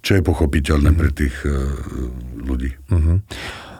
[0.00, 1.00] Čo je pochopiteľné uh-huh.
[1.04, 1.58] pre tých uh,
[2.38, 2.70] ľudí.
[2.86, 3.18] Uh-huh.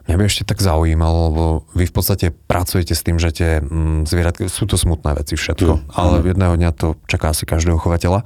[0.08, 1.44] Mňa by ešte tak zaujímalo, lebo
[1.76, 5.72] vy v podstate pracujete s tým, že tie mm, zvieratky, sú to smutné veci všetko,
[5.84, 5.92] mm.
[5.92, 8.24] ale jedného dňa to čaká asi každého chovateľa,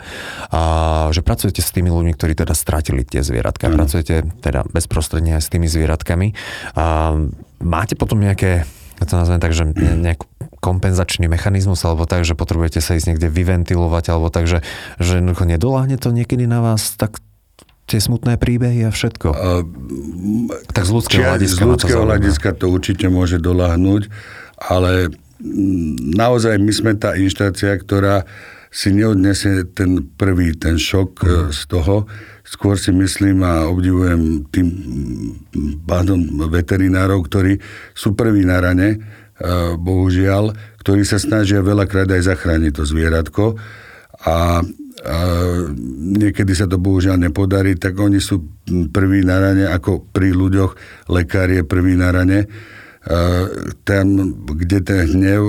[0.55, 0.61] a
[1.11, 3.75] že pracujete s tými ľuďmi, ktorí teda stratili tie zvieratka, mm.
[3.75, 6.38] pracujete teda bezprostredne aj s tými zvieratkami.
[6.79, 7.18] A
[7.59, 8.62] máte potom nejaké,
[9.03, 10.23] ja to nazvem tak, že nejaký
[10.62, 14.62] kompenzačný mechanizmus, alebo tak, že potrebujete sa ísť niekde vyventilovať, alebo tak, že,
[15.03, 17.18] že jednoducho nedoláhne to niekedy na vás tak
[17.87, 19.29] tie smutné príbehy a všetko.
[19.33, 19.62] Uh,
[20.71, 21.62] tak z ľudského hľadiska.
[21.62, 24.09] Z ľudského to hľadiska to určite môže doľahnúť,
[24.62, 25.11] ale
[26.14, 28.23] naozaj my sme tá inštácia, ktorá
[28.73, 31.29] si neodnesie ten prvý, ten šok uh.
[31.53, 32.07] z toho.
[32.42, 34.68] Skôr si myslím a obdivujem tým
[35.87, 36.18] pádom
[36.51, 37.62] veterinárov, ktorí
[37.95, 43.45] sú prví na rane, uh, bohužiaľ, ktorí sa snažia veľakrát aj zachrániť to zvieratko.
[44.23, 44.62] A
[45.03, 45.19] a
[45.99, 50.79] niekedy sa to bohužiaľ nepodarí, tak oni sú prví na rane, ako pri ľuďoch
[51.11, 52.47] lekár je prvý na rane.
[53.83, 54.07] Tam,
[54.47, 55.43] kde ten hnev,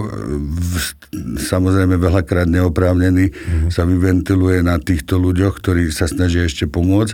[1.37, 3.69] samozrejme veľakrát neoprávnený, mm-hmm.
[3.69, 7.13] sa vyventiluje na týchto ľuďoch, ktorí sa snažia ešte pomôcť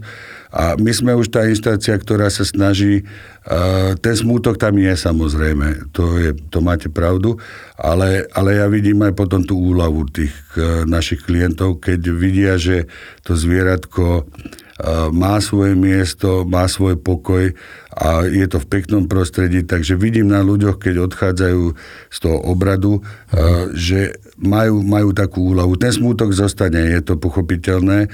[0.49, 3.05] a my sme už tá inštácia, ktorá sa snaží,
[3.45, 7.37] uh, ten smútok tam je samozrejme, to, je, to máte pravdu,
[7.77, 12.89] ale, ale ja vidím aj potom tú úľavu tých uh, našich klientov, keď vidia, že
[13.21, 17.53] to zvieratko uh, má svoje miesto, má svoj pokoj
[17.93, 21.63] a je to v peknom prostredí, takže vidím na ľuďoch, keď odchádzajú
[22.09, 25.77] z toho obradu, uh, že majú, majú takú úľavu.
[25.77, 28.09] Ten smútok zostane, je to pochopiteľné,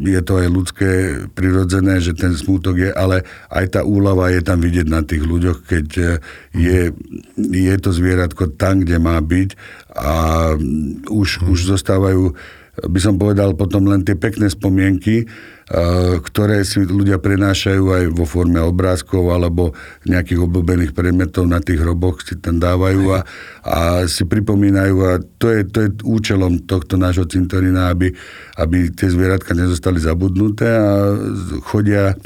[0.00, 0.90] je to aj ľudské,
[1.32, 5.64] prirodzené, že ten smútok je, ale aj tá úlava je tam vidieť na tých ľuďoch,
[5.64, 6.04] keď e,
[6.52, 6.80] je,
[7.40, 9.56] je to zvieratko tam, kde má byť
[9.96, 10.14] a
[11.08, 12.36] už, už zostávajú,
[12.86, 15.28] by som povedal, potom len tie pekné spomienky,
[16.26, 19.70] ktoré si ľudia prenášajú aj vo forme obrázkov alebo
[20.02, 23.20] nejakých obľúbených predmetov na tých hroboch si tam dávajú a,
[23.62, 28.10] a si pripomínajú a to je, to je účelom tohto nášho cintorína, aby,
[28.58, 31.14] aby tie zvieratka nezostali zabudnuté a
[31.62, 32.18] chodia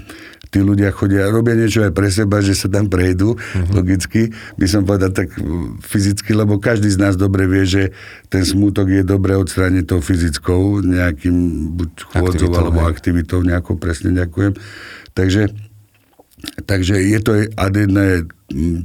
[0.54, 3.74] tí ľudia chodia, robia niečo aj pre seba, že sa tam prejdú, uh-huh.
[3.74, 5.34] logicky, by som povedal tak
[5.82, 7.82] fyzicky, lebo každý z nás dobre vie, že
[8.30, 11.34] ten smútok je dobre odstrániť tou fyzickou, nejakým
[11.74, 14.54] buď chôdzou alebo aktivitou nejakou, presne ďakujem.
[15.18, 15.50] Takže
[16.64, 18.24] Takže je to ad jedné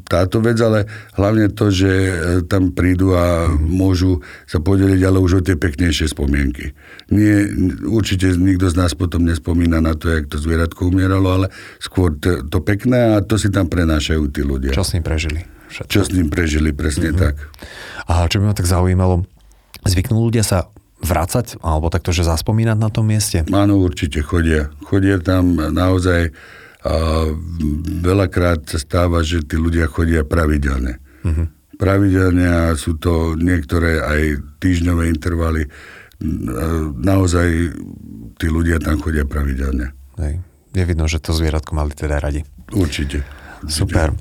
[0.08, 0.88] táto vec, ale
[1.20, 2.14] hlavne to, že e,
[2.48, 6.74] tam prídu a môžu sa podeliť, ale už o tie peknejšie spomienky.
[7.12, 7.46] Nie,
[7.86, 12.42] určite nikto z nás potom nespomína na to, jak to zvieratko umieralo, ale skôr to,
[12.48, 14.72] to pekné a to si tam prenášajú tí ľudia.
[14.74, 15.44] Čo s ním prežili.
[15.70, 15.92] Všetko.
[15.92, 17.22] Čo s ním prežili, presne mm-hmm.
[17.22, 17.36] tak.
[18.10, 19.28] A čo by ma tak zaujímalo,
[19.86, 23.46] zvyknú ľudia sa vracať, alebo takto, že zaspomínať na tom mieste?
[23.54, 24.74] Áno, určite chodia.
[24.84, 26.34] Chodia tam naozaj
[26.80, 27.28] a
[28.00, 31.04] veľakrát sa stáva, že tí ľudia chodia pravidelne.
[31.28, 31.52] Uh-huh.
[31.76, 34.22] Pravidelne a sú to niektoré aj
[34.64, 35.68] týždňové intervaly.
[37.00, 37.48] Naozaj
[38.40, 39.92] tí ľudia tam chodia pravidelne.
[40.20, 40.40] Hej.
[40.76, 42.48] Je vidno, že to zvieratko mali teda radi.
[42.72, 43.28] Určite.
[43.68, 44.16] Super.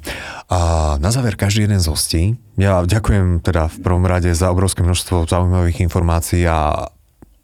[0.50, 0.58] A
[0.98, 2.22] na záver každý jeden z hostí.
[2.58, 6.90] Ja ďakujem teda v prvom rade za obrovské množstvo zaujímavých informácií a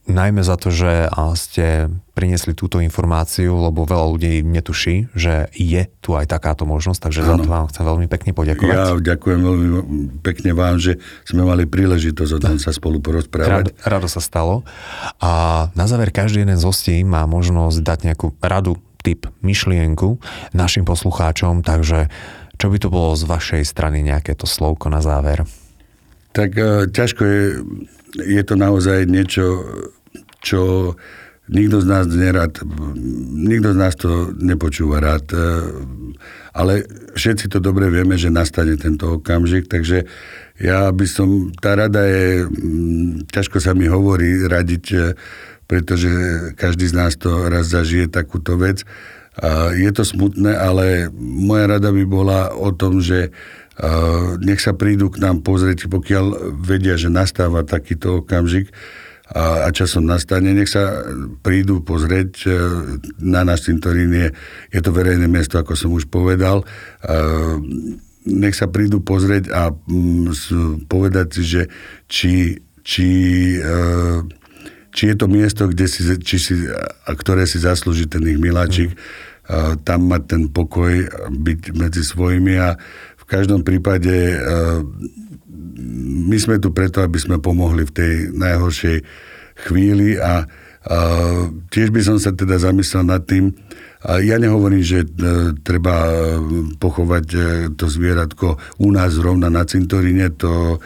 [0.04, 6.14] najmä za to, že ste priniesli túto informáciu, lebo veľa ľudí netuší, že je tu
[6.14, 7.28] aj takáto možnosť, takže ano.
[7.28, 8.76] za to vám chcem veľmi pekne poďakovať.
[8.76, 9.68] Ja ďakujem veľmi
[10.22, 13.74] pekne vám, že sme mali príležitosť o tom sa spolu porozprávať.
[13.74, 14.62] Rado, rado sa stalo.
[15.18, 20.16] A na záver každý jeden z hostí má možnosť dať nejakú radu, tip, myšlienku
[20.56, 22.08] našim poslucháčom, takže
[22.56, 25.44] čo by to bolo z vašej strany nejaké to slovko na záver?
[26.34, 27.42] Tak uh, ťažko je
[28.14, 29.66] je to naozaj niečo,
[30.38, 30.94] čo
[31.50, 32.56] nikto z nás nerad,
[33.36, 35.38] nikto z nás to nepočúva rád, e,
[36.56, 40.08] ale všetci to dobre vieme, že nastane tento okamžik, takže
[40.56, 42.48] ja by som, tá rada je,
[43.28, 44.98] ťažko sa mi hovorí radiť, e,
[45.68, 46.08] pretože
[46.56, 48.84] každý z nás to raz zažije takúto vec.
[49.74, 53.32] Je to smutné, ale moja rada by bola o tom, že
[54.38, 58.70] nech sa prídu k nám pozrieť, pokiaľ vedia, že nastáva takýto okamžik
[59.34, 61.00] a, a časom nastane, nech sa
[61.40, 62.48] prídu pozrieť e,
[63.24, 64.28] na náš cintorín je,
[64.68, 66.60] je to verejné miesto, ako som už povedal.
[68.24, 71.62] Nech sa prídu pozrieť a mm, povedať si, že
[72.04, 72.34] či,
[72.84, 73.08] či
[73.58, 74.22] e,
[74.94, 78.94] či je to miesto, kde si, či si, a ktoré si zaslúži ten ich miláčik,
[78.94, 79.82] mm.
[79.82, 82.78] tam mať ten pokoj, byť medzi svojimi a
[83.24, 84.84] v každom prípade eh,
[86.24, 88.96] my sme tu preto, aby sme pomohli v tej najhoršej
[89.68, 90.46] chvíli a,
[91.72, 93.56] tiež by som sa teda zamyslel nad tým,
[94.04, 95.08] ja nehovorím, že e,
[95.64, 96.12] treba
[96.76, 97.40] pochovať e,
[97.72, 100.76] to zvieratko u nás zrovna na cintoríne, to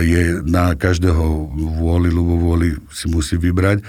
[0.00, 3.84] je na každého vôli, ľubovôli si musí vybrať,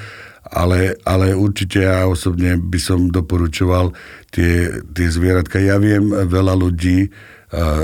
[0.52, 3.96] ale, ale určite ja osobne by som doporučoval
[4.36, 5.64] tie, tie zvieratka.
[5.64, 7.08] Ja viem, veľa ľudí,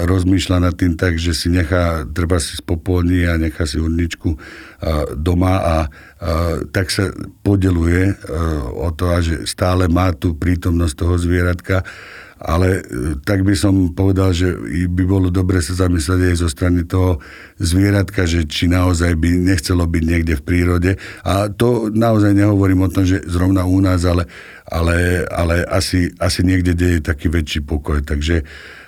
[0.10, 4.34] rozmýšľa nad tým tak, že si nechá, treba si spopolní a nechá si urničku
[5.14, 5.78] doma a,
[6.74, 7.14] tak sa
[7.46, 8.18] podeluje
[8.74, 11.86] o to, že stále má tú prítomnosť toho zvieratka,
[12.40, 12.82] ale e,
[13.28, 14.56] tak by som povedal, že
[14.88, 17.20] by bolo dobre sa zamyslieť aj zo strany toho
[17.60, 20.92] zvieratka, že či naozaj by nechcelo byť niekde v prírode.
[21.28, 24.24] A to naozaj nehovorím o tom, že zrovna u nás, ale,
[24.64, 28.00] ale, ale asi, asi niekde, kde je taký väčší pokoj.
[28.08, 28.79] Takže uh,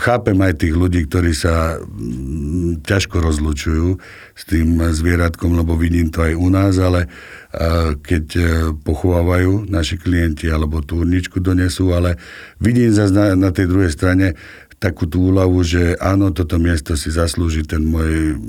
[0.00, 3.88] chápem aj tých ľudí, ktorí sa mm, ťažko rozlučujú
[4.32, 10.00] s tým zvieratkom, lebo vidím to aj u nás, ale eh, keď eh, pochovávajú naši
[10.00, 12.16] klienti alebo tú urničku donesú, ale
[12.56, 14.38] vidím zase na, na tej druhej strane
[14.80, 18.40] takú tú úľavu, že áno, toto miesto si zaslúži ten môj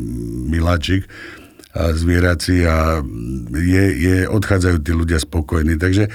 [0.47, 1.03] miláčik
[1.75, 3.03] a zvieraci a
[3.51, 5.75] je, je, odchádzajú tí ľudia spokojní.
[5.75, 6.07] Takže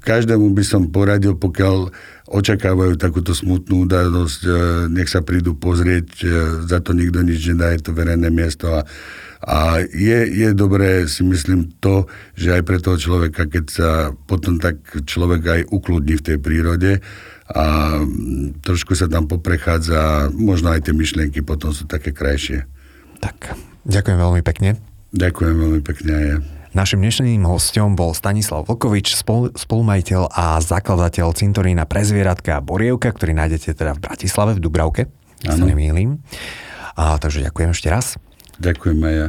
[0.00, 1.92] každému by som poradil, pokiaľ
[2.28, 4.50] očakávajú takúto smutnú udalosť, e,
[4.92, 6.26] nech sa prídu pozrieť, e,
[6.68, 8.84] za to nikto nič nedá, je to verejné miesto a,
[9.42, 12.04] a je, je dobré si myslím to,
[12.36, 13.90] že aj pre toho človeka, keď sa
[14.28, 14.76] potom tak
[15.08, 17.00] človek aj ukludní v tej prírode
[17.48, 17.96] a
[18.60, 22.68] trošku sa tam poprechádza, možno aj tie myšlienky potom sú také krajšie.
[23.24, 23.56] Tak,
[23.88, 24.76] ďakujem veľmi pekne.
[25.16, 26.38] Ďakujem veľmi pekne aj ja.
[26.76, 33.32] Našim dnešným hostom bol Stanislav Vlkovič, spol, spolumajiteľ a zakladateľ cintorína pre zvieratka Borievka, ktorý
[33.32, 35.02] nájdete teda v Bratislave, v Dubravke,
[35.48, 36.20] ak sa nemýlim.
[36.92, 38.20] A, takže ďakujem ešte raz.
[38.60, 39.28] Ďakujem aj ja.